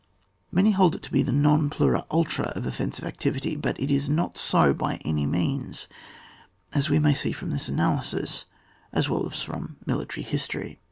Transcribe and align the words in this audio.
Many 0.51 0.71
hold 0.71 0.95
it 0.95 1.03
to 1.03 1.11
be 1.11 1.21
the 1.21 1.31
non 1.31 1.69
plus 1.69 2.03
ultra 2.09 2.45
of 2.55 2.65
offensive 2.65 3.05
activity; 3.05 3.55
but 3.55 3.79
it 3.79 3.91
is 3.91 4.09
not 4.09 4.35
so 4.35 4.73
by 4.73 4.95
any 5.05 5.27
means, 5.27 5.87
as 6.73 6.89
we 6.89 6.97
may 6.97 7.13
see 7.13 7.31
from 7.31 7.51
this 7.51 7.67
analysis, 7.69 8.45
as 8.91 9.07
well 9.09 9.27
as 9.29 9.43
from 9.43 9.75
military 9.85 10.23
history. 10.23 10.79